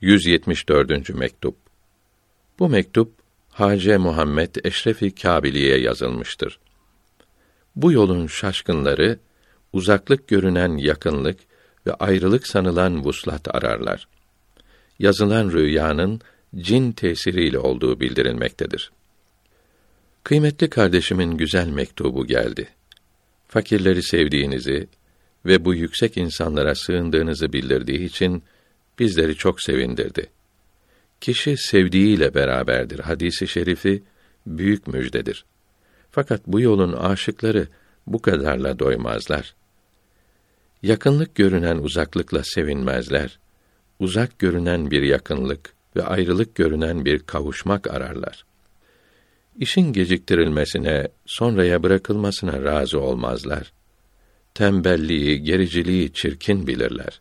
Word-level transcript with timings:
174. 0.00 1.14
mektup. 1.14 1.56
Bu 2.58 2.68
mektup 2.68 3.12
Hace 3.48 3.96
Muhammed 3.96 4.54
Eşrefi 4.64 5.14
Kabiliye 5.14 5.78
yazılmıştır. 5.78 6.58
Bu 7.76 7.92
yolun 7.92 8.26
şaşkınları 8.26 9.18
uzaklık 9.72 10.28
görünen 10.28 10.76
yakınlık 10.76 11.38
ve 11.86 11.94
ayrılık 11.94 12.46
sanılan 12.46 13.04
vuslat 13.04 13.54
ararlar. 13.54 14.08
Yazılan 14.98 15.52
rüyanın 15.52 16.20
cin 16.56 16.92
tesiriyle 16.92 17.58
olduğu 17.58 18.00
bildirilmektedir. 18.00 18.92
Kıymetli 20.24 20.70
kardeşimin 20.70 21.36
güzel 21.36 21.68
mektubu 21.68 22.26
geldi. 22.26 22.68
Fakirleri 23.48 24.02
sevdiğinizi 24.02 24.88
ve 25.46 25.64
bu 25.64 25.74
yüksek 25.74 26.16
insanlara 26.16 26.74
sığındığınızı 26.74 27.52
bildirdiği 27.52 28.04
için 28.04 28.42
bizleri 29.00 29.36
çok 29.36 29.62
sevindirdi. 29.62 30.26
Kişi 31.20 31.56
sevdiğiyle 31.56 32.34
beraberdir 32.34 32.98
hadisi 32.98 33.48
şerifi 33.48 34.02
büyük 34.46 34.86
müjdedir. 34.86 35.44
Fakat 36.10 36.46
bu 36.46 36.60
yolun 36.60 36.92
aşıkları 36.92 37.68
bu 38.06 38.22
kadarla 38.22 38.78
doymazlar. 38.78 39.54
Yakınlık 40.82 41.34
görünen 41.34 41.78
uzaklıkla 41.78 42.44
sevinmezler. 42.44 43.38
Uzak 43.98 44.38
görünen 44.38 44.90
bir 44.90 45.02
yakınlık 45.02 45.72
ve 45.96 46.02
ayrılık 46.02 46.54
görünen 46.54 47.04
bir 47.04 47.18
kavuşmak 47.18 47.90
ararlar. 47.90 48.44
İşin 49.58 49.92
geciktirilmesine, 49.92 51.08
sonraya 51.26 51.82
bırakılmasına 51.82 52.62
razı 52.62 53.00
olmazlar. 53.00 53.72
Tembelliği, 54.54 55.42
gericiliği 55.42 56.12
çirkin 56.12 56.66
bilirler. 56.66 57.20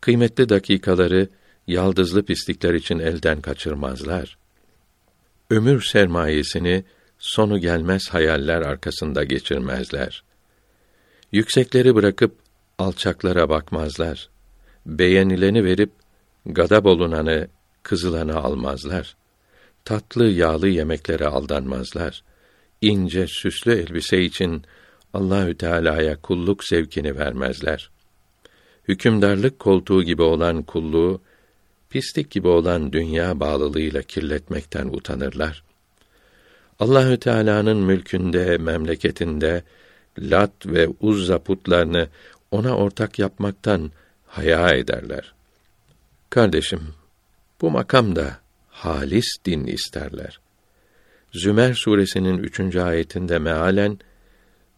Kıymetli 0.00 0.48
dakikaları 0.48 1.28
yaldızlı 1.66 2.24
pislikler 2.24 2.74
için 2.74 2.98
elden 2.98 3.40
kaçırmazlar. 3.40 4.38
Ömür 5.50 5.82
sermayesini 5.82 6.84
sonu 7.18 7.58
gelmez 7.58 8.08
hayaller 8.08 8.62
arkasında 8.62 9.24
geçirmezler. 9.24 10.24
Yüksekleri 11.32 11.94
bırakıp 11.94 12.36
alçaklara 12.78 13.48
bakmazlar. 13.48 14.28
Beğenileni 14.86 15.64
verip 15.64 15.90
gadab 16.46 16.84
olunanı, 16.84 17.48
kızılanı 17.82 18.36
almazlar. 18.36 19.16
Tatlı 19.84 20.26
yağlı 20.26 20.68
yemeklere 20.68 21.26
aldanmazlar. 21.26 22.24
İnce 22.80 23.26
süslü 23.26 23.72
elbise 23.72 24.22
için 24.22 24.62
Allahü 25.14 25.56
Teala'ya 25.56 26.20
kulluk 26.20 26.64
zevkini 26.64 27.18
vermezler. 27.18 27.90
Hükümdarlık 28.88 29.58
koltuğu 29.58 30.02
gibi 30.02 30.22
olan 30.22 30.62
kulluğu 30.62 31.20
pislik 31.90 32.30
gibi 32.30 32.48
olan 32.48 32.92
dünya 32.92 33.40
bağlılığıyla 33.40 34.02
kirletmekten 34.02 34.86
utanırlar. 34.86 35.62
Allahü 36.80 37.18
Teala'nın 37.20 37.76
mülkünde, 37.76 38.58
memleketinde 38.58 39.62
Lat 40.18 40.66
ve 40.66 40.88
Uzza 41.00 41.38
putlarını 41.38 42.08
ona 42.50 42.76
ortak 42.76 43.18
yapmaktan 43.18 43.90
haya 44.26 44.68
ederler. 44.68 45.34
Kardeşim, 46.30 46.80
bu 47.60 47.70
makamda 47.70 48.38
halis 48.68 49.26
din 49.44 49.66
isterler. 49.66 50.40
Zümer 51.32 51.74
suresinin 51.74 52.38
üçüncü 52.38 52.80
ayetinde 52.80 53.38
mealen 53.38 53.98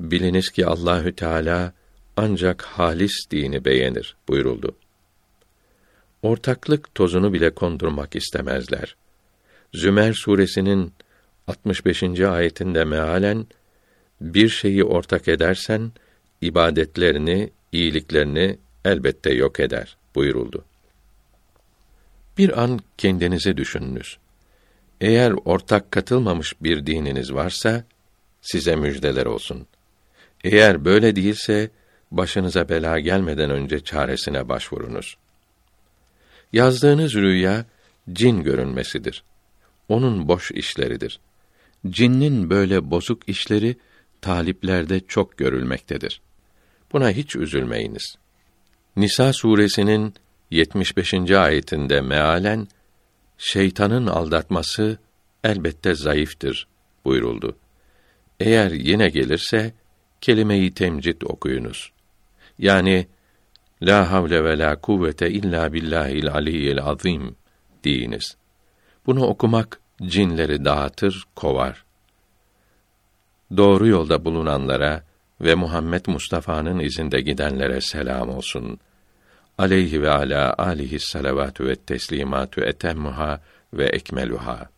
biliniz 0.00 0.50
ki 0.50 0.66
Allahü 0.66 1.14
Teala 1.14 1.72
ancak 2.18 2.62
halis 2.62 3.30
dini 3.30 3.64
beğenir 3.64 4.16
buyuruldu. 4.28 4.76
Ortaklık 6.22 6.94
tozunu 6.94 7.32
bile 7.32 7.50
kondurmak 7.50 8.16
istemezler. 8.16 8.96
Zümer 9.74 10.12
suresinin 10.12 10.92
65. 11.46 12.02
ayetinde 12.20 12.84
mealen 12.84 13.46
bir 14.20 14.48
şeyi 14.48 14.84
ortak 14.84 15.28
edersen 15.28 15.92
ibadetlerini, 16.40 17.50
iyiliklerini 17.72 18.58
elbette 18.84 19.34
yok 19.34 19.60
eder 19.60 19.96
buyuruldu. 20.14 20.64
Bir 22.38 22.62
an 22.62 22.80
kendinizi 22.98 23.56
düşününüz. 23.56 24.18
Eğer 25.00 25.34
ortak 25.44 25.92
katılmamış 25.92 26.54
bir 26.62 26.86
dininiz 26.86 27.34
varsa 27.34 27.84
size 28.40 28.76
müjdeler 28.76 29.26
olsun. 29.26 29.66
Eğer 30.44 30.84
böyle 30.84 31.16
değilse 31.16 31.70
başınıza 32.10 32.68
bela 32.68 32.98
gelmeden 32.98 33.50
önce 33.50 33.80
çaresine 33.80 34.48
başvurunuz. 34.48 35.16
Yazdığınız 36.52 37.14
rüya 37.14 37.64
cin 38.12 38.42
görünmesidir. 38.42 39.24
Onun 39.88 40.28
boş 40.28 40.50
işleridir. 40.50 41.20
Cinnin 41.88 42.50
böyle 42.50 42.90
bozuk 42.90 43.28
işleri 43.28 43.76
taliplerde 44.20 45.00
çok 45.00 45.38
görülmektedir. 45.38 46.20
Buna 46.92 47.10
hiç 47.10 47.36
üzülmeyiniz. 47.36 48.14
Nisa 48.96 49.32
suresinin 49.32 50.14
75. 50.50 51.14
ayetinde 51.30 52.00
mealen 52.00 52.68
şeytanın 53.38 54.06
aldatması 54.06 54.98
elbette 55.44 55.94
zayıftır 55.94 56.68
buyuruldu. 57.04 57.56
Eğer 58.40 58.70
yine 58.70 59.08
gelirse 59.08 59.72
kelime-i 60.20 60.74
temcid 60.74 61.22
okuyunuz. 61.22 61.92
Yani 62.58 63.06
la 63.82 64.10
havle 64.10 64.44
ve 64.44 64.58
la 64.58 64.76
kuvvete 64.76 65.30
illa 65.30 65.72
billahil 65.72 66.32
aliyyil 66.32 66.82
azim 66.82 67.36
deyiniz. 67.84 68.36
Bunu 69.06 69.26
okumak 69.26 69.80
cinleri 70.02 70.64
dağıtır, 70.64 71.24
kovar. 71.34 71.84
Doğru 73.56 73.86
yolda 73.86 74.24
bulunanlara 74.24 75.02
ve 75.40 75.54
Muhammed 75.54 76.06
Mustafa'nın 76.06 76.78
izinde 76.78 77.20
gidenlere 77.20 77.80
selam 77.80 78.28
olsun. 78.28 78.78
Aleyhi 79.58 80.02
ve 80.02 80.10
ala 80.10 80.54
alihi 80.58 81.00
salavatü 81.00 81.66
ve 81.66 81.76
teslimatü 81.76 82.60
etemmuha 82.60 83.40
ve 83.72 83.86
ekmeluha. 83.86 84.68